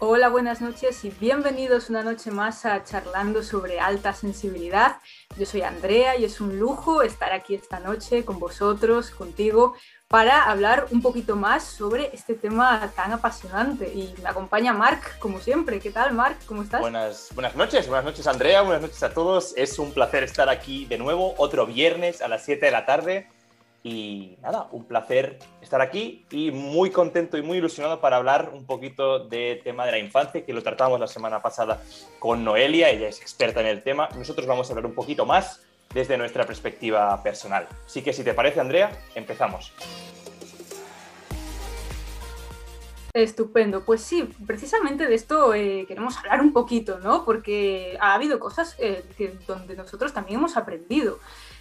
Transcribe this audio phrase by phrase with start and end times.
[0.00, 4.98] Hola, buenas noches y bienvenidos una noche más a Charlando sobre alta sensibilidad.
[5.36, 9.74] Yo soy Andrea y es un lujo estar aquí esta noche con vosotros, contigo,
[10.06, 13.92] para hablar un poquito más sobre este tema tan apasionante.
[13.92, 15.80] Y me acompaña Marc, como siempre.
[15.80, 16.44] ¿Qué tal, Marc?
[16.46, 16.80] ¿Cómo estás?
[16.80, 19.52] Buenas, buenas noches, buenas noches, Andrea, buenas noches a todos.
[19.56, 23.26] Es un placer estar aquí de nuevo, otro viernes a las 7 de la tarde
[23.82, 28.66] y nada, un placer estar aquí y muy contento y muy ilusionado para hablar un
[28.66, 31.82] poquito de tema de la infancia, que lo tratamos la semana pasada
[32.18, 34.08] con Noelia, ella es experta en el tema.
[34.16, 35.62] Nosotros vamos a hablar un poquito más
[35.94, 37.66] desde nuestra perspectiva personal.
[37.86, 39.72] Así que si te parece, Andrea, empezamos.
[43.14, 47.24] Estupendo, pues sí, precisamente de esto eh, queremos hablar un poquito, ¿no?
[47.24, 49.04] Porque ha habido cosas eh,
[49.46, 51.18] donde nosotros también hemos aprendido.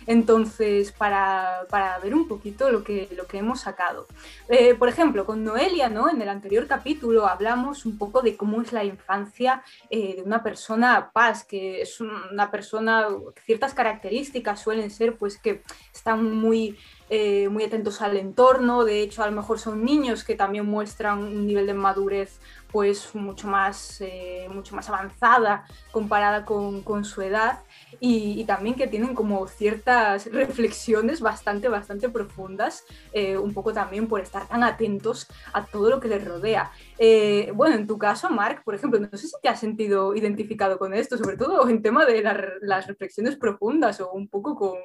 [0.07, 1.67] Entonces, para,
[2.01, 4.07] ver un poquito lo que, lo que hemos sacado.
[4.49, 6.09] Eh, por ejemplo, con Noelia, ¿no?
[6.09, 10.41] En el anterior capítulo hablamos un poco de cómo es la infancia eh, de una
[10.41, 13.07] persona paz, que es una persona,
[13.45, 15.61] ciertas características suelen ser pues que
[15.93, 16.77] están muy
[17.09, 21.19] eh, muy atentos al entorno, de hecho a lo mejor son niños que también muestran
[21.19, 22.39] un nivel de madurez
[22.71, 24.03] pues mucho más,
[24.49, 27.59] mucho más avanzada comparada con, con su edad
[27.99, 34.21] y, también que tienen como ciertas reflexiones bastante, bastante profundas, eh, un poco también por
[34.21, 36.71] estar tan atentos a todo lo que les rodea.
[36.97, 40.77] Eh, bueno, en tu caso, Marc, por ejemplo, no sé si te has sentido identificado
[40.77, 42.21] con esto, sobre todo en tema de
[42.61, 44.77] las reflexiones profundas o un poco con,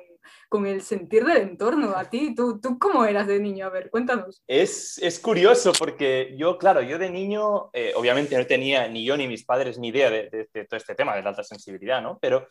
[0.48, 1.95] con el sentir del entorno.
[1.97, 3.67] A ti, ¿tú, ¿tú cómo eras de niño?
[3.67, 4.42] A ver, cuéntanos.
[4.47, 9.17] Es, es curioso porque yo, claro, yo de niño, eh, obviamente no tenía ni yo
[9.17, 12.19] ni mis padres ni idea de, de, todo este tema de la alta sensibilidad, ¿no?
[12.20, 12.47] Pero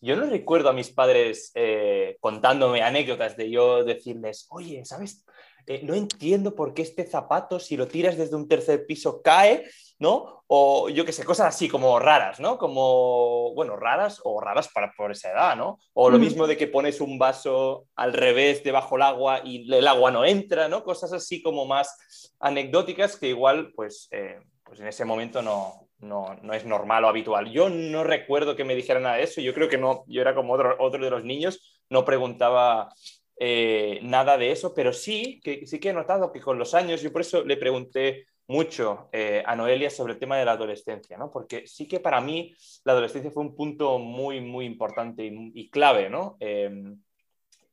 [0.00, 5.24] yo no recuerdo a mis padres eh, contándome anécdotas de yo decirles, oye, ¿sabes?
[5.66, 9.68] Eh, no entiendo por qué este zapato, si lo tiras desde un tercer piso, cae,
[9.98, 10.44] ¿no?
[10.46, 12.56] O yo qué sé, cosas así como raras, ¿no?
[12.56, 15.78] Como, bueno, raras o raras para por esa edad, ¿no?
[15.92, 19.86] O lo mismo de que pones un vaso al revés debajo del agua y el
[19.86, 20.84] agua no entra, ¿no?
[20.84, 26.36] Cosas así como más anecdóticas que igual, pues, eh, pues en ese momento no, no,
[26.42, 27.50] no, es normal o habitual.
[27.50, 30.34] Yo no recuerdo que me dijeran nada de eso, yo creo que no, yo era
[30.34, 32.92] como otro, otro de los niños, no preguntaba
[33.40, 37.02] eh, nada de eso, pero sí que, sí que he notado que con los años,
[37.02, 41.18] yo por eso le pregunté mucho eh, a Noelia sobre el tema de la adolescencia,
[41.18, 41.30] ¿no?
[41.30, 46.08] porque sí que para mí la adolescencia fue un punto muy, muy importante y, clave,
[46.08, 46.36] ¿no?
[46.40, 47.00] Em,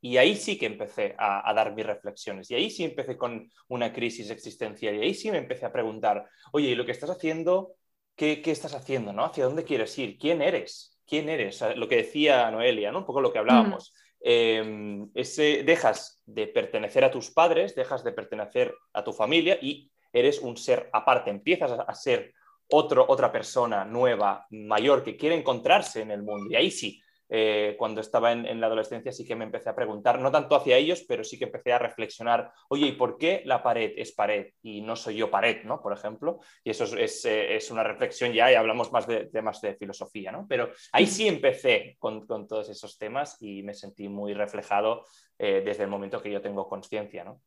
[0.02, 2.52] y ahí sí que empecé a, a, dar mis reflexiones.
[2.52, 4.96] Y ahí sí empecé con una crisis existencial.
[4.96, 7.74] Y ahí sí me empecé a preguntar, oye, ¿y lo que estás haciendo
[8.16, 9.26] qué, estás haciendo, ¿no?
[9.26, 10.18] ¿Hacia dónde quieres ir?
[10.18, 10.98] ¿Quién eres?
[11.06, 11.64] ¿Quién eres?
[11.76, 13.00] Lo que decía Noelia, ¿no?
[13.00, 13.94] Un poco lo que hablábamos.
[14.20, 19.92] Em, ese, dejas de pertenecer a tus padres, dejas de pertenecer a tu familia y
[20.12, 22.34] eres un ser aparte, empiezas a, ser
[22.70, 26.50] otro, otra persona nueva, mayor, que quiere encontrarse en el mundo.
[26.50, 27.00] Y ahí sí,
[27.30, 30.78] eh, cuando estaba en, la adolescencia sí que me empecé a preguntar, no tanto hacia
[30.78, 34.54] ellos, pero sí que empecé a reflexionar, oye, ¿y por qué la pared es pared
[34.62, 35.82] y no soy yo pared, ¿no?
[35.82, 39.76] Por ejemplo, y eso es, eh, una reflexión ya y hablamos más de temas de
[39.76, 40.46] filosofía, ¿no?
[40.48, 45.06] Pero ahí sí empecé con, todos esos temas y me sentí muy reflejado
[45.40, 47.42] eh, desde el momento que yo tengo conciencia, ¿no?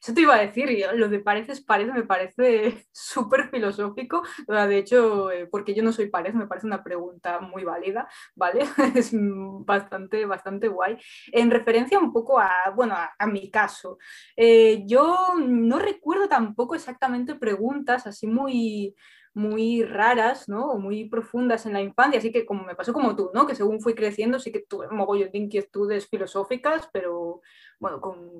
[0.00, 4.22] Eso te iba a decir, lo de pareces parece me parece súper filosófico.
[4.46, 8.60] De hecho, eh, porque yo no soy pared, me parece una pregunta muy válida, ¿vale?
[8.94, 10.96] Es bastante, bastante guay.
[11.32, 13.98] En referencia un poco a, bueno, a, mi caso,
[14.36, 18.94] eh, yo no recuerdo tampoco exactamente preguntas así muy
[19.34, 20.70] muy raras, ¿no?
[20.70, 23.46] O muy profundas en la infancia, así que como me pasó como tú, ¿no?
[23.46, 27.42] Que según fui creciendo sí que tuve mogollón de inquietudes filosóficas, pero
[27.84, 28.32] bueno, con,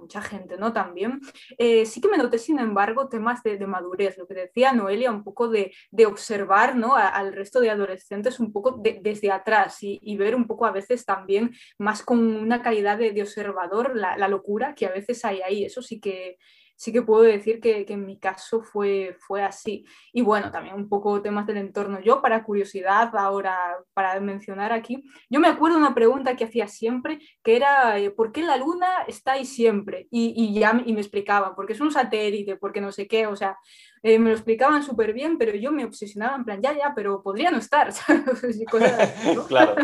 [0.00, 0.72] mucha gente, ¿no?
[0.72, 1.20] También.
[1.58, 5.22] Eh, sí que me noté, sin embargo, temas de, madurez, lo que decía Noelia, un
[5.22, 5.70] poco de,
[6.06, 6.94] observar, ¿no?
[6.96, 11.52] al resto de adolescentes un poco desde atrás y, ver un poco a veces también
[11.78, 15.82] más con una calidad de, observador la, la locura que a veces hay ahí, eso
[15.82, 16.38] sí que
[16.76, 19.84] sí que puedo decir que, en mi caso fue, fue así.
[20.12, 22.00] Y bueno, también un poco temas del entorno.
[22.00, 23.56] Yo, para curiosidad, ahora,
[23.94, 28.32] para mencionar aquí, yo me acuerdo una pregunta que hacía siempre, que era, eh, ¿por
[28.32, 30.06] qué la luna está ahí siempre?
[30.10, 33.58] Y, ya y me explicaban, porque es un satélite, porque no sé qué, o sea,
[34.02, 37.22] eh, me lo explicaban súper bien, pero yo me obsesionaba en plan, ya, ya, pero
[37.22, 37.92] podría no estar,
[39.48, 39.74] claro.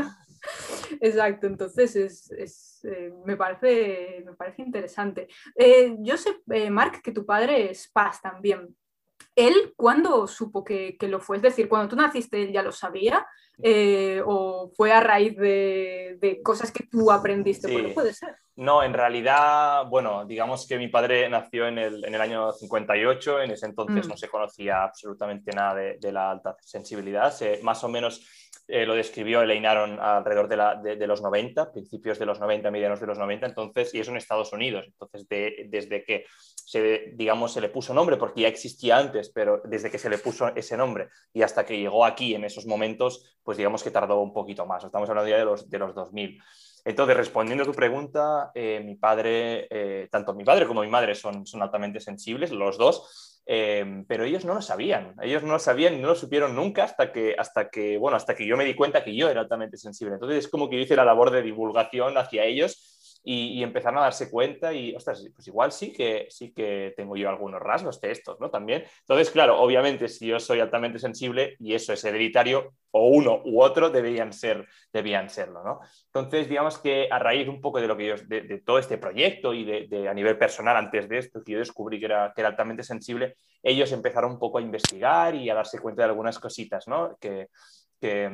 [1.01, 5.29] Exacto, entonces es, eh, me, parece, me parece interesante.
[5.55, 8.75] Eh, yo sé, eh, Marc, que tu padre es Paz también.
[9.35, 11.37] ¿Él cuándo supo que, lo fue?
[11.37, 13.27] Es decir, cuando tú naciste, ¿él ya lo sabía?
[13.63, 17.69] eh, o fue a raíz de, cosas que tú aprendiste?
[17.69, 17.93] Sí.
[17.95, 18.37] puede ser.
[18.57, 23.43] No, en realidad, bueno, digamos que mi padre nació en el, en el año 58,
[23.43, 24.11] en ese entonces mm.
[24.11, 28.27] no se conocía absolutamente nada de, la alta sensibilidad, más o menos
[28.69, 33.07] eh, lo describió Elaine Aron alrededor de, los 90, principios de los 90, medianos de
[33.07, 34.85] los 90, entonces, y eso en Estados Unidos.
[34.87, 39.91] Entonces, desde que se, digamos, se le puso nombre, porque ya existía antes, pero desde
[39.91, 43.57] que se le puso ese nombre y hasta que llegó aquí en esos momentos, pues
[43.57, 44.85] digamos que tardó un poquito más.
[44.85, 46.43] Estamos hablando ya de los, de los 2000.
[46.85, 51.15] Entonces, respondiendo a tu pregunta, eh, mi padre, eh, tanto mi padre como mi madre
[51.15, 55.59] son, son altamente sensibles, los dos, Em, pero ellos no lo sabían, ellos no lo
[55.59, 58.65] sabían y no lo supieron nunca hasta que, hasta que, bueno, hasta que yo me
[58.65, 60.15] di cuenta que yo era altamente sensible.
[60.15, 62.92] Entonces es como que yo hice la labor de divulgación hacia ellos
[63.25, 67.29] y, empezaron a darse cuenta y, ostras, pues igual sí que, sí que tengo yo
[67.29, 68.51] algunos rasgos de estos, ¿no?
[68.51, 68.85] También.
[69.01, 73.63] Entonces, claro, obviamente si yo soy altamente sensible y eso es hereditario, o uno u
[73.63, 75.81] otro deberían, ser, debían serlo, ¿no?
[76.07, 79.55] Entonces, digamos que a raíz un poco de, lo que yo, de, todo este proyecto
[79.55, 82.49] y de, a nivel personal antes de esto, que yo descubrí que era, que era
[82.51, 86.89] altamente sensible, ellos empezaron un poco a investigar y a darse cuenta de algunas cositas,
[86.89, 87.17] ¿no?
[87.21, 87.49] Que,
[88.01, 88.29] que,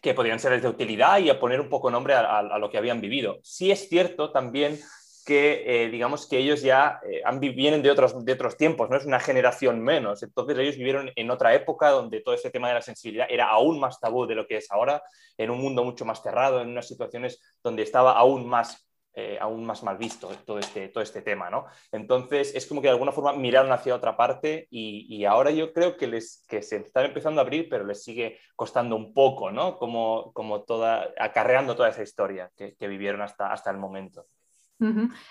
[0.00, 3.00] que podrían ser de utilidad y a poner un poco nombre a, lo que habían
[3.00, 3.38] vivido.
[3.42, 4.78] Sí es cierto también
[5.26, 7.22] que, eh, digamos, que ellos ya eh,
[7.54, 10.22] vienen de otros, de otros tiempos, no es una generación menos.
[10.22, 13.78] Entonces ellos vivieron en otra época donde todo ese tema de la sensibilidad era aún
[13.78, 15.02] más tabú de lo que es ahora,
[15.36, 19.64] en un mundo mucho más cerrado, en unas situaciones donde estaba aún más eh, aún
[19.64, 21.66] más mal visto todo este, todo este tema, ¿no?
[21.92, 25.96] Entonces, es como que de alguna forma miraron hacia otra parte y, ahora yo creo
[25.96, 29.78] que, les, que se están empezando a abrir, pero les sigue costando un poco, ¿no?
[29.78, 34.26] Como, como toda, acarreando toda esa historia que, que vivieron hasta, hasta el momento.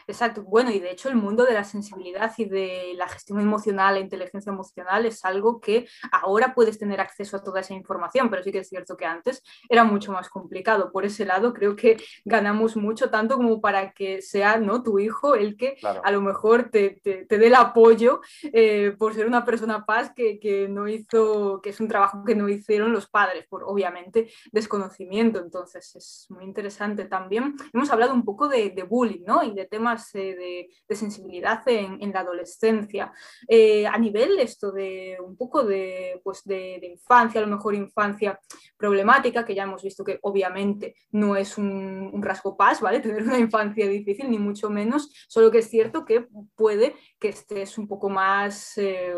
[0.07, 0.43] Exacto.
[0.43, 3.99] Bueno, y de hecho el mundo de la sensibilidad y de la gestión emocional, la
[3.99, 8.51] inteligencia emocional es algo que ahora puedes tener acceso a toda esa información, pero sí
[8.51, 10.91] que es cierto que antes era mucho más complicado.
[10.91, 14.83] Por ese lado creo que ganamos mucho, tanto como para que sea ¿no?
[14.83, 19.25] tu hijo el que a lo mejor te, te, dé el apoyo eh, por ser
[19.25, 23.07] una persona paz que, que, no hizo, que es un trabajo que no hicieron los
[23.07, 25.39] padres, por obviamente desconocimiento.
[25.39, 27.55] Entonces es muy interesante también.
[27.73, 29.38] Hemos hablado un poco de, de bullying, ¿no?
[29.43, 33.11] Y de temas eh, de, sensibilidad en, la adolescencia.
[33.47, 38.39] Eh, a nivel esto de un poco de, pues de, infancia, a lo mejor infancia
[38.77, 42.99] problemática, que ya hemos visto que obviamente no es un, rasgo paz, ¿vale?
[43.09, 47.77] Tener una infancia difícil, ni mucho menos, solo que es cierto que puede que estés
[47.77, 49.15] un poco más eh,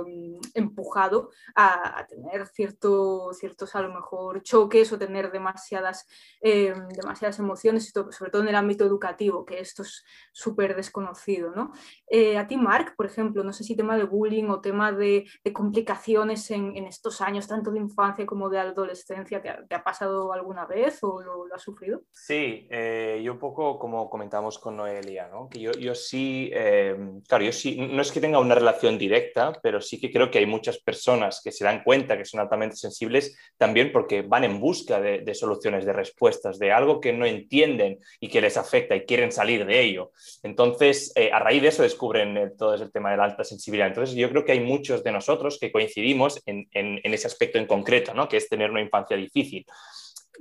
[0.54, 6.08] empujado a, tener cierto, ciertos a lo mejor choques o tener demasiadas,
[6.42, 11.72] demasiadas emociones, sobre todo en el ámbito educativo, que estos súper desconocido, ¿no?
[12.08, 15.26] Eh, a ti, Mark, por ejemplo, no sé si tema de bullying o tema de,
[15.54, 21.00] complicaciones en, estos años, tanto de infancia como de adolescencia, ¿te ha, pasado alguna vez
[21.02, 22.04] o lo, has sufrido?
[22.12, 25.50] Sí, eh, yo un poco como comentamos con Noelia, ¿no?
[25.50, 26.96] Que yo, sí, eh,
[27.28, 30.40] claro, yo sí, no es que tenga una relación directa, pero sí que creo que
[30.40, 34.60] hay muchas personas que se dan cuenta que son altamente sensibles también porque van en
[34.60, 39.06] busca de soluciones, de respuestas, de algo que no entienden y que les afecta y
[39.06, 40.01] quieren salir de ello.
[40.44, 43.88] Entonces, eh, a raíz de eso descubren eh, todo ese tema de la alta sensibilidad.
[43.88, 48.14] Entonces, yo creo que hay muchos de nosotros que coincidimos en, ese aspecto en concreto,
[48.14, 48.28] ¿no?
[48.28, 49.66] que es tener una infancia difícil.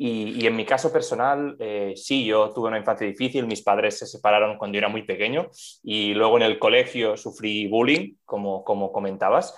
[0.02, 4.06] Y, en mi caso personal, eh, sí, yo tuve una infancia difícil, mis padres se
[4.06, 5.50] separaron cuando yo era muy pequeño
[5.82, 9.54] y luego en el colegio sufrí bullying, como, como comentabas.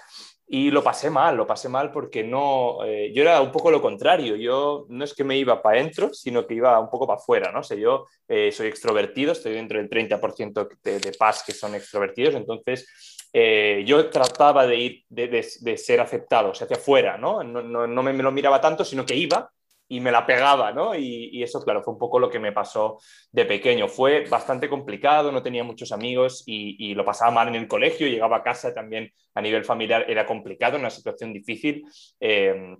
[0.54, 3.80] Y lo pasé mal, lo pasé mal porque no, eh, yo era un poco lo
[3.80, 7.18] contrario, yo no es que me iba para adentro, sino que iba un poco para
[7.18, 7.62] afuera, ¿no?
[7.62, 12.34] sé, yo eh, soy extrovertido, estoy dentro del 30% de, de paz que son extrovertidos,
[12.34, 12.86] entonces
[13.32, 17.42] eh, yo trataba de ir, de, de, ser aceptado, o sea, hacia afuera, ¿no?
[17.42, 19.50] No, no, no me, lo miraba tanto, sino que iba
[19.92, 20.94] y me la pegaba, ¿no?
[20.94, 22.98] Y, eso, claro, fue un poco lo que me pasó
[23.30, 23.88] de pequeño.
[23.88, 28.38] Fue bastante complicado, no tenía muchos amigos y, lo pasaba mal en el colegio, llegaba
[28.38, 31.84] a casa también a nivel familiar, era complicado, una situación difícil.
[32.18, 32.74] Eh,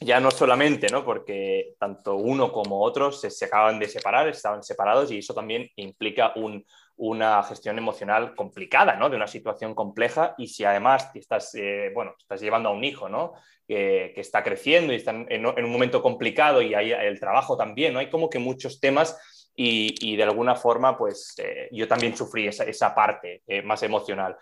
[0.00, 1.04] ya no solamente, ¿no?
[1.04, 5.70] Porque tanto uno como otros se, se, acaban de separar, estaban separados y eso también
[5.76, 6.66] implica un,
[6.96, 9.10] una gestión emocional complicada, ¿no?
[9.10, 13.08] De una situación compleja y si además estás, eh, bueno, estás llevando a un hijo,
[13.08, 13.34] ¿no?
[13.66, 17.98] Que, está creciendo y está en, un momento complicado y hay el trabajo también, ¿no?
[17.98, 19.18] Hay como que muchos temas
[19.54, 24.36] y, de alguna forma, pues eh, yo también sufrí esa, parte eh, más emocional.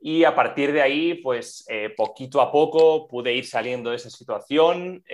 [0.00, 1.64] Y a partir de ahí, pues
[1.96, 5.04] poquito a poco pude ir saliendo de esa situación,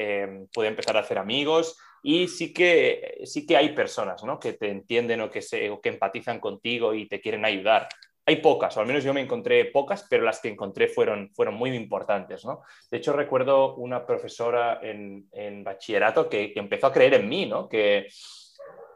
[0.54, 4.38] pude empezar a hacer amigos, y sí que, sí que hay personas ¿no?
[4.38, 7.88] que te entienden o que, se, o que empatizan contigo y te quieren ayudar.
[8.26, 11.54] hay pocas, o al menos yo me encontré pocas, pero las que encontré fueron, fueron
[11.54, 12.44] muy importantes.
[12.44, 12.62] ¿no?
[12.90, 17.46] De hecho, recuerdo una profesora en, en bachillerato que, que, empezó a creer en mí,
[17.46, 17.68] ¿no?
[17.68, 18.06] que,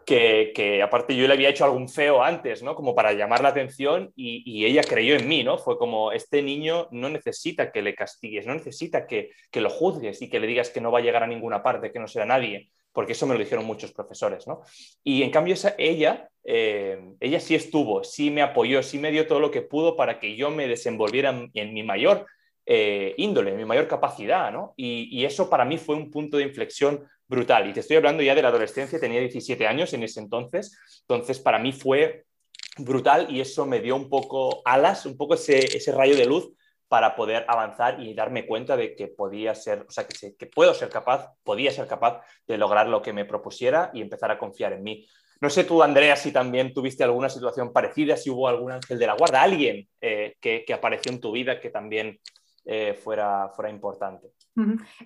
[0.04, 2.75] que, que, aparte yo le había hecho algún feo antes, ¿no?
[2.75, 5.56] como para llamar la atención y, y, ella creyó en mí, ¿no?
[5.59, 10.21] fue como, este niño no necesita que le castigues, no necesita que, que lo juzgues
[10.21, 12.26] y que le digas que no va a llegar a ninguna parte, que no sea
[12.26, 14.63] nadie porque eso me lo dijeron muchos profesores, ¿no?
[15.03, 19.27] Y en cambio esa, ella, eh, ella sí estuvo, sí me apoyó, sí me dio
[19.27, 22.27] todo lo que pudo para que yo me desenvolviera en, mi mayor
[22.67, 24.75] eh, índole, en mi mayor capacidad, ¿no?
[24.77, 27.69] Y, y, eso para mí fue un punto de inflexión brutal.
[27.69, 31.39] Y te estoy hablando ya de la adolescencia, tenía 17 años en ese entonces, entonces
[31.39, 32.25] para mí fue
[32.79, 36.53] brutal y eso me dio un poco alas, un poco ese, ese rayo de luz
[36.93, 40.91] para poder avanzar y darme cuenta de que podía ser, o sea, que, puedo ser
[40.91, 44.83] capaz, podía ser capaz de lograr lo que me propusiera y empezar a confiar en
[44.83, 45.09] mí.
[45.41, 49.07] No sé tú, Andrea, si también tuviste alguna situación parecida, si hubo algún ángel de
[49.07, 52.21] la guarda, alguien eh, que, que, apareció en tu vida que también
[52.67, 54.29] eh, fuera, fuera importante.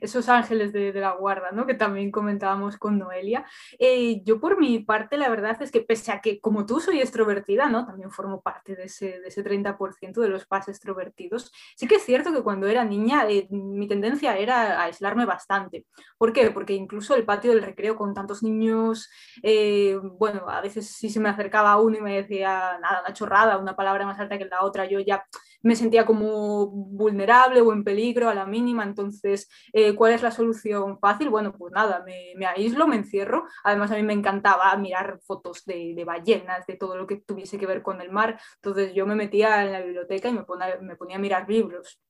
[0.00, 1.66] Esos ángeles de, de, la guarda, ¿no?
[1.66, 3.46] Que también comentábamos con Noelia.
[3.78, 7.00] Eh, yo por mi parte, la verdad es que pese a que como tú soy
[7.00, 7.86] extrovertida, ¿no?
[7.86, 11.52] También formo parte de ese, de ese 30% de los pas extrovertidos.
[11.76, 15.86] Sí que es cierto que cuando era niña eh, mi tendencia era aislarme bastante.
[16.18, 16.50] ¿Por qué?
[16.50, 19.08] Porque incluso el patio del recreo con tantos niños,
[19.42, 23.58] eh, bueno, a veces sí se me acercaba uno y me decía, nada, una chorrada,
[23.58, 25.24] una palabra más alta que la otra, yo ya
[25.66, 30.30] me sentía como vulnerable o en peligro a la mínima, entonces, eh, ¿cuál es la
[30.30, 31.28] solución fácil?
[31.28, 35.64] Bueno, pues nada, me, me, aíslo, me encierro, además a mí me encantaba mirar fotos
[35.64, 39.06] de, de, ballenas, de todo lo que tuviese que ver con el mar, entonces yo
[39.06, 42.00] me metía en la biblioteca y me ponía, me ponía a mirar libros.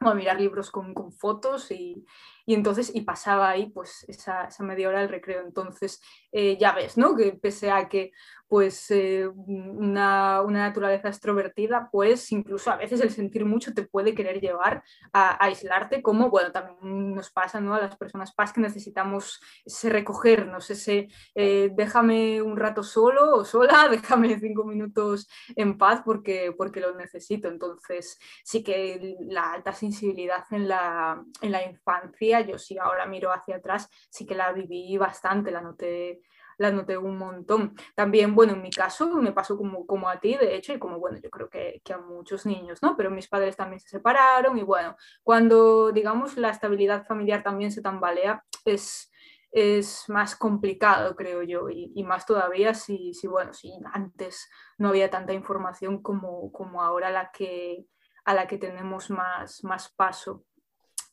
[0.00, 2.04] O a mirar libros con, con fotos y,
[2.46, 6.00] y, entonces y pasaba ahí pues esa, esa media hora del recreo entonces
[6.32, 8.12] eh, ya ves no que pese a que
[8.52, 14.14] pues eh, una, una, naturaleza extrovertida, pues incluso a veces el sentir mucho te puede
[14.14, 17.74] querer llevar a, aislarte, como bueno, también nos pasa ¿no?
[17.74, 23.46] a las personas paz que necesitamos ese recogernos, ese eh, déjame un rato solo o
[23.46, 27.48] sola, déjame cinco minutos en paz porque, porque lo necesito.
[27.48, 33.32] Entonces sí que la alta sensibilidad en la, en la infancia, yo sí ahora miro
[33.32, 36.22] hacia atrás, sí que la viví bastante, la noté
[36.58, 37.74] las noté un montón.
[37.94, 40.98] También, bueno, en mi caso me pasó como, como a ti, de hecho, y como,
[40.98, 42.96] bueno, yo creo que, que, a muchos niños, ¿no?
[42.96, 47.82] Pero mis padres también se separaron y bueno, cuando, digamos, la estabilidad familiar también se
[47.82, 49.08] tambalea, es
[49.52, 54.48] es más complicado, creo yo, y, y más todavía si, si, bueno, si antes
[54.78, 57.84] no había tanta información como, como ahora la que,
[58.24, 60.44] a la que tenemos más, más paso.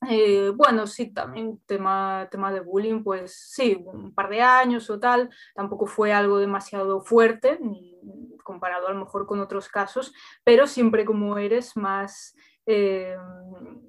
[0.07, 4.97] Eh, bueno, sí, también tema, tema de bullying, pues sí, un par de años o
[4.99, 7.59] tal, tampoco fue algo demasiado fuerte,
[8.43, 10.13] comparado a lo mejor con otros casos,
[10.45, 12.33] pero siempre como eres más,
[12.71, 13.17] eh,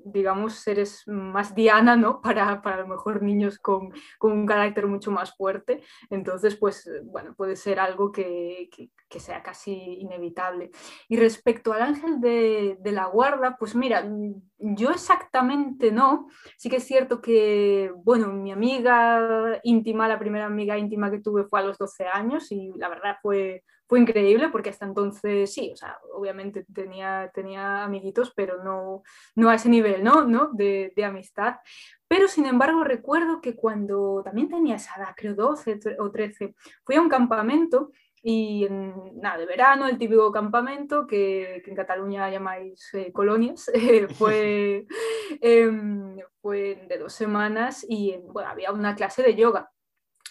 [0.05, 2.21] digamos, eres más diana, ¿no?
[2.31, 5.83] Para, para a lo mejor niños con, con, un carácter mucho más fuerte.
[6.09, 10.71] Entonces, pues, bueno, puede ser algo que, que, que sea casi inevitable.
[11.09, 14.09] Y respecto al ángel de, de, la guarda, pues mira,
[14.59, 16.29] yo exactamente no.
[16.57, 21.45] Sí que es cierto que, bueno, mi amiga íntima, la primera amiga íntima que tuve
[21.45, 25.73] fue a los 12 años y la verdad fue fue increíble porque hasta entonces sí,
[25.73, 29.03] o sea, obviamente tenía, tenía amiguitos, pero no,
[29.35, 30.25] no a ese nivel, ¿no?
[30.25, 30.51] ¿no?
[30.53, 31.57] De, de, amistad.
[32.07, 36.55] Pero sin embargo recuerdo que cuando también tenía esa edad, creo 12 o 13,
[36.85, 37.91] fui a un campamento
[38.23, 43.69] y en, nada, de verano, el típico campamento que, que en Cataluña llamáis eh, colonias,
[43.75, 44.87] eh, fue,
[45.41, 45.71] eh,
[46.41, 49.73] fue de dos semanas y bueno, había una clase de yoga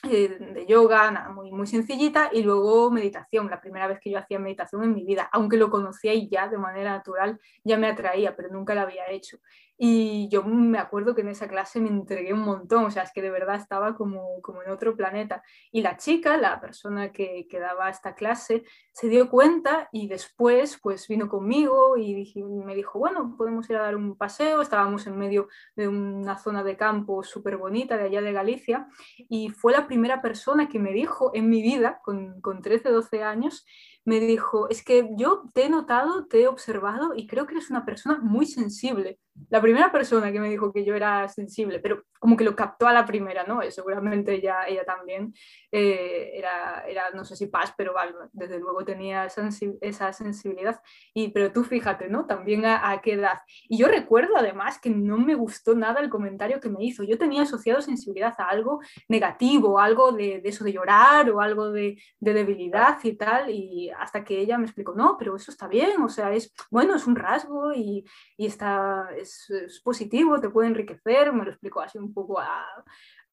[0.03, 4.19] eh, de yoga, nada, muy, muy sencillita, y luego meditación, la primera vez que yo
[4.19, 7.87] hacía meditación en mi vida, aunque lo conocía y ya de manera natural ya me
[7.87, 9.39] atraía, pero nunca lo había hecho.
[9.81, 13.13] Y yo me acuerdo que en esa clase me entregué un montón, o sea, es
[13.13, 15.41] que de verdad estaba como, como en otro planeta.
[15.71, 20.77] Y la chica, la persona que, que daba esta clase, se dio cuenta y después
[20.83, 25.07] pues vino conmigo y dije, me dijo, bueno, podemos ir a dar un paseo, estábamos
[25.07, 28.88] en medio de una zona de campo súper bonita de allá de Galicia
[29.29, 33.24] y fue la primera persona que me dijo en mi vida, con, con 13, 12
[33.24, 33.65] años,
[34.05, 37.69] me dijo, es que yo te he notado, te he observado y creo que eres
[37.69, 39.19] una persona muy sensible.
[39.49, 42.87] La primera persona que me dijo que yo era sensible, pero como que lo captó
[42.87, 43.63] a la primera, ¿no?
[43.63, 45.33] Y seguramente ella, ella también
[45.71, 50.81] eh, era, era, no sé si paz, pero vale, desde luego tenía esa sensibilidad.
[51.13, 52.25] Y, pero tú fíjate, ¿no?
[52.25, 53.39] También a, a, qué edad.
[53.69, 57.03] Y yo recuerdo además que no me gustó nada el comentario que me hizo.
[57.03, 61.71] Yo tenía asociado sensibilidad a algo negativo, algo de, de eso de llorar o algo
[61.71, 63.49] de, de debilidad y tal.
[63.49, 66.53] Y y hasta que ella me explicó, no, pero eso está bien, o sea, es,
[66.69, 68.05] bueno, es un rasgo y,
[68.38, 72.65] y está, es, es, positivo, te puede enriquecer, me lo explicó así un poco a,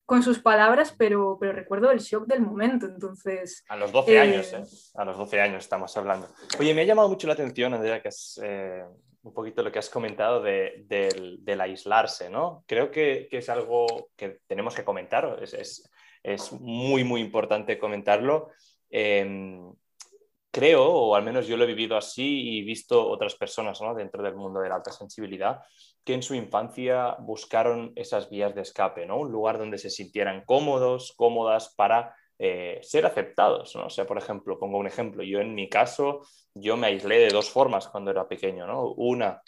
[0.04, 3.64] con sus palabras, pero, pero recuerdo el shock del momento, entonces...
[3.68, 4.62] A los 12 años, ¿eh?
[4.94, 6.28] A los 12 años estamos hablando.
[6.58, 8.84] Oye, me ha llamado mucho la atención, Andrea, que es eh,
[9.22, 12.64] un poquito lo que has comentado de, del, del aislarse, ¿no?
[12.66, 15.90] Creo que, que, es algo que tenemos que comentar, es, es,
[16.22, 18.50] es muy, muy importante comentarlo.
[18.88, 19.58] Eh,
[20.56, 23.94] creo, o al menos yo lo he vivido así y visto otras personas ¿no?
[23.94, 25.60] dentro del mundo de la alta sensibilidad,
[26.02, 29.18] que en su infancia buscaron esas vías de escape, ¿no?
[29.18, 33.76] un lugar donde se sintieran cómodos, cómodas para eh, ser aceptados.
[33.76, 33.84] ¿no?
[33.84, 36.22] O sea, por ejemplo, pongo un ejemplo, yo en mi caso,
[36.54, 38.66] yo me aislé de dos formas cuando era pequeño.
[38.66, 38.92] ¿no?
[38.92, 39.42] Una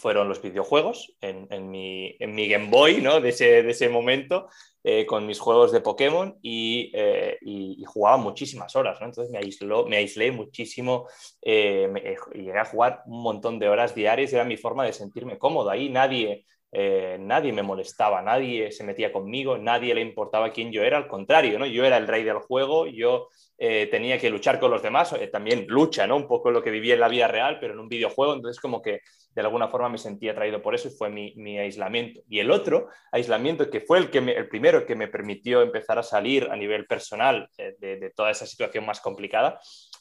[0.00, 3.20] fueron los videojuegos en, en, mi, en mi, Game Boy ¿no?
[3.20, 4.48] de, ese, de ese momento,
[4.82, 7.38] eh, con mis juegos de Pokémon y, eh,
[7.86, 8.98] jugaba muchísimas horas.
[9.00, 9.06] ¿no?
[9.06, 11.06] Entonces me, aisló, me aislé muchísimo
[11.42, 15.38] eh, me, llegué a jugar un montón de horas diarias era mi forma de sentirme
[15.38, 15.68] cómodo.
[15.68, 20.82] Ahí nadie, eh, nadie me molestaba, nadie se metía conmigo, nadie le importaba quién yo
[20.82, 21.66] era, al contrario, ¿no?
[21.66, 23.28] yo era el rey del juego, yo
[23.62, 26.16] eh, tenía que luchar con los demás, eh, también lucha, ¿no?
[26.16, 28.80] un poco lo que vivía en la vida real, pero en un videojuego, entonces como
[28.80, 29.02] que
[29.34, 32.22] de alguna forma me sentía atraído por eso y fue mi, mi aislamiento.
[32.26, 35.98] Y el otro aislamiento, que fue el, que me, el primero que me permitió empezar
[35.98, 39.60] a salir a nivel personal de, de toda esa situación más complicada,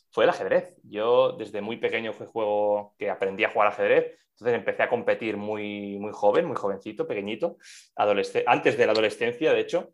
[0.09, 0.77] fue el ajedrez.
[0.83, 5.35] Yo desde muy pequeño fue juego que aprendí a jugar ajedrez, entonces empecé a competir
[5.35, 7.57] muy, muy joven, muy jovencito, pequeñito,
[7.97, 9.89] antes de la adolescencia, de hecho,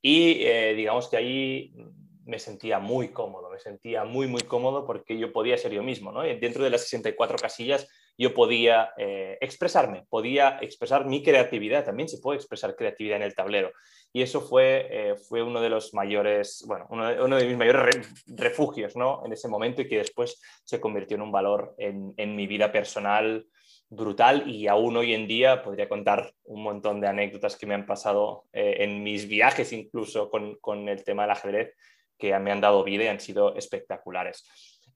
[0.00, 1.74] y eh, digamos que ahí
[2.26, 6.10] me sentía muy cómodo, me sentía muy, muy cómodo porque yo podía ser yo mismo,
[6.10, 6.22] ¿no?
[6.22, 12.18] Dentro de las 64 casillas yo podía eh, expresarme, podía expresar mi creatividad, también se
[12.18, 13.70] puede expresar creatividad en el tablero.
[14.12, 17.56] Y eso fue, eh, fue uno de los mayores, bueno, uno de, uno de mis
[17.56, 19.24] mayores re, refugios, ¿no?
[19.24, 22.72] En ese momento y que después se convirtió en un valor en, en mi vida
[22.72, 23.46] personal
[23.88, 27.86] brutal y aún hoy en día podría contar un montón de anécdotas que me han
[27.86, 31.76] pasado eh, en mis viajes incluso con, con el tema del ajedrez
[32.18, 34.44] que me han dado vida y han sido espectaculares.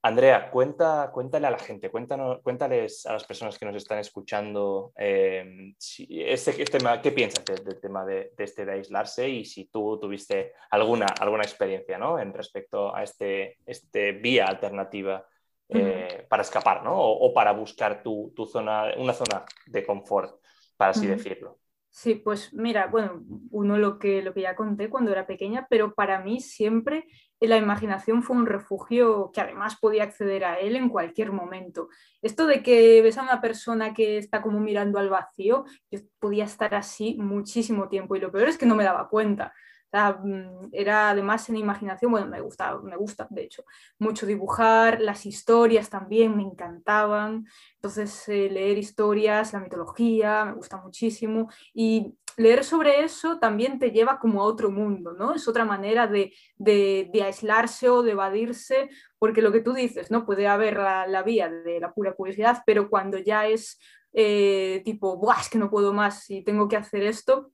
[0.03, 4.93] Andrea, cuenta, cuéntale a la gente, cuéntanos, cuéntales a las personas que nos están escuchando
[4.97, 9.45] eh, si este, este, qué piensas del, del tema de, de, este de aislarse y
[9.45, 12.19] si tú tuviste alguna, alguna experiencia ¿no?
[12.19, 15.23] en respecto a este, este vía alternativa
[15.69, 16.99] eh, para escapar ¿no?
[16.99, 20.41] o, o, para buscar tu, tu, zona, una zona de confort,
[20.79, 21.17] para así uh -huh.
[21.17, 21.59] decirlo.
[21.93, 25.93] Sí, pues mira, bueno, uno lo que, lo que ya conté cuando era pequeña, pero
[25.95, 27.07] para mí siempre
[27.41, 31.89] la imaginación fue un refugio que además podía acceder a él en cualquier momento.
[32.23, 36.45] Esto de que ves a una persona que está como mirando al vacío, yo podía
[36.45, 39.53] estar así muchísimo tiempo y lo peor es que no me daba cuenta.
[39.93, 43.65] Mm, era además en imaginación, bueno, me gusta, me gusta, de hecho,
[43.99, 50.77] mucho dibujar, las historias también me encantaban, entonces eh, leer historias, la mitología, me gusta
[50.77, 55.35] muchísimo, y leer sobre eso también te lleva como a otro mundo, ¿no?
[55.35, 60.25] Es otra manera de, de, aislarse o de evadirse, porque lo que tú dices, ¿no?
[60.25, 63.81] Puede haber la, vía de la pura curiosidad, pero cuando ya es
[64.13, 67.51] eh, tipo, Buah, que no puedo más y tengo que hacer esto,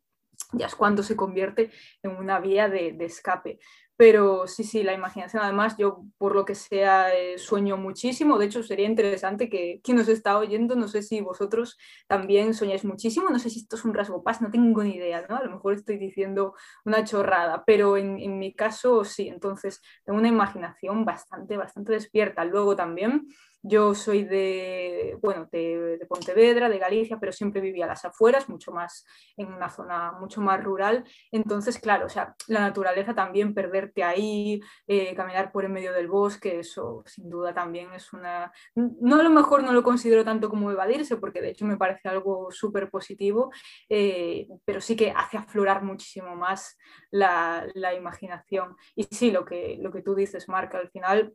[0.53, 1.71] ya es cuando se convierte
[2.03, 3.59] en una vía de, de, escape.
[3.99, 8.39] Pero sí, sí, la imaginación, además, yo por lo que sea eh, sueño muchísimo.
[8.39, 12.85] De hecho, sería interesante que quien nos está oyendo, no sé si vosotros también soñáis
[12.85, 15.37] muchísimo, no sé si esto es un rasgo paz, no tengo ni idea, ¿no?
[15.37, 16.55] A lo mejor estoy diciendo
[16.85, 22.45] una chorrada, pero en, en mi caso sí, entonces tengo una imaginación bastante, bastante despierta.
[22.45, 23.27] Luego también
[23.69, 28.71] yo soy de, bueno, de, Pontevedra, de Galicia, pero siempre vivía a las afueras, mucho
[28.71, 29.05] más
[29.37, 31.05] en una zona mucho más rural.
[31.33, 36.07] Entonces, claro, o sea, la naturaleza también, perderte ahí, eh, caminar por en medio del
[36.07, 38.53] bosque, eso sin duda también es una...
[38.75, 42.09] No a lo mejor no lo considero tanto como evadirse, porque de hecho me parece
[42.09, 43.51] algo súper positivo,
[43.89, 46.79] eh, pero sí que hace aflorar muchísimo más
[47.11, 48.77] la, la, imaginación.
[48.95, 51.35] Y sí, lo que, lo que tú dices, Marca, al final...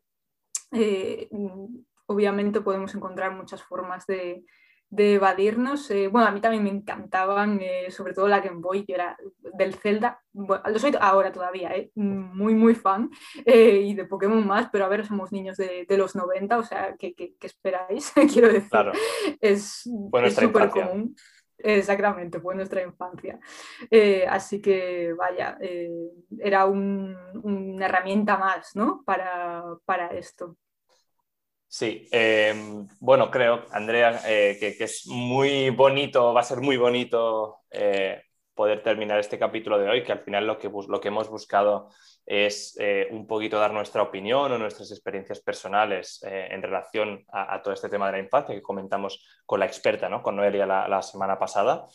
[0.73, 1.27] Eh,
[2.11, 4.43] obviamente podemos encontrar muchas formas de,
[4.91, 5.89] de evadirnos.
[5.89, 9.17] Eh, bueno, a mí también me encantaban, eh, sobre todo la Game Boy, que era
[9.57, 10.21] del Zelda.
[10.33, 13.09] Bueno, lo soy ahora todavía, eh, muy, muy fan,
[13.45, 16.95] y de Pokémon más, pero a ver, somos niños de, de los 90, o sea,
[16.99, 18.11] ¿qué, qué, qué esperáis?
[18.31, 18.91] Quiero decir, claro.
[19.39, 21.15] es súper común.
[21.63, 23.39] Exactamente, fue nuestra infancia.
[24.29, 25.59] Así que, vaya,
[26.39, 29.03] era un, una herramienta más, ¿no?
[29.05, 30.57] Para, para esto.
[31.73, 32.53] Sí, eh,
[32.99, 38.83] bueno, creo, Andrea, eh, que, es muy bonito, va a ser muy bonito eh, poder
[38.83, 40.67] terminar este capítulo de hoy, que al final lo que,
[41.07, 41.87] hemos buscado
[42.25, 47.73] es eh, un poquito dar nuestra opinión o nuestras experiencias personales en relación a, todo
[47.73, 50.21] este tema de la infancia que comentamos con la experta, ¿no?
[50.21, 51.87] con Noelia la, semana pasada.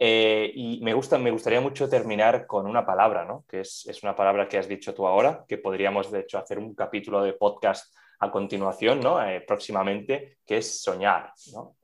[0.00, 3.44] Y me, gusta, me gustaría mucho terminar con una palabra, ¿no?
[3.48, 6.74] que es, una palabra que has dicho tú ahora, que podríamos de hecho hacer un
[6.74, 9.18] capítulo de podcast a continuación, ¿no?
[9.46, 11.32] próximamente, que es soñar.
[11.52, 11.76] ¿no?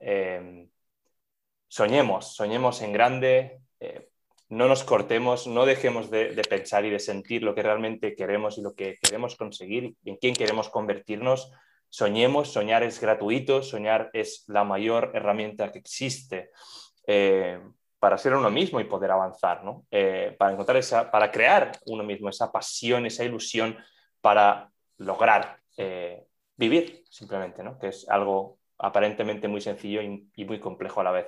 [1.69, 3.61] soñemos, soñemos en grande
[4.49, 8.63] no nos cortemos, no dejemos de, pensar y de sentir lo que realmente queremos y
[8.63, 11.53] lo que queremos conseguir y en quién queremos convertirnos.
[11.89, 16.51] Soñemos, soñar es gratuito, soñar es la mayor herramienta que existe
[17.07, 17.61] eh,
[17.99, 22.29] para ser uno mismo y poder avanzar, eh, para encontrar esa, para crear uno mismo
[22.29, 23.77] esa pasión, esa ilusión
[24.21, 26.26] para lograr eh,
[26.57, 31.27] vivir simplemente, que es algo aparentemente muy sencillo y muy complejo a la vez.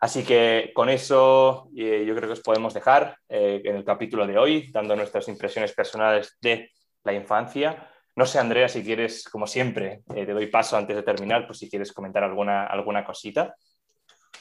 [0.00, 4.26] Así que con eso eh, yo creo que os podemos dejar eh, en el capítulo
[4.26, 6.70] de hoy, dando nuestras impresiones personales de
[7.02, 7.90] la infancia.
[8.14, 11.58] No sé, Andrea, si quieres, como siempre, eh, te doy paso antes de terminar, pues
[11.58, 13.56] si quieres comentar alguna, alguna cosita.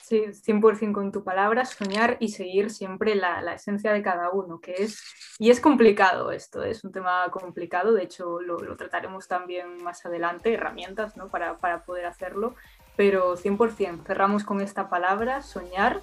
[0.07, 4.61] Sí, 100% con tu palabra, soñar y seguir siempre la, la, esencia de cada uno,
[4.61, 5.03] que es,
[5.37, 10.05] y es complicado esto, es un tema complicado, de hecho lo, lo trataremos también más
[10.05, 11.27] adelante, herramientas ¿no?
[11.27, 12.55] para, para poder hacerlo,
[12.95, 15.99] pero 100%, cerramos con esta palabra, soñar,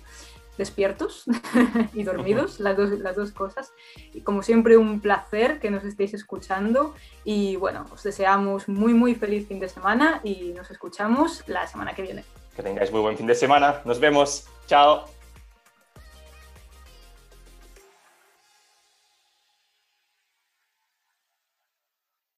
[0.58, 1.24] despiertos
[1.94, 3.72] y dormidos, las dos, las dos cosas.
[4.12, 9.14] Y como siempre, un placer que nos estéis escuchando y bueno, os deseamos muy, muy
[9.14, 12.43] feliz fin de semana y nos escuchamos la semana que viene.
[12.54, 13.80] Que tengáis muy buen fin de semana.
[13.84, 14.46] Nos vemos.
[14.66, 15.13] Chao.